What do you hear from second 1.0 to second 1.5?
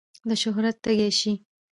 شي.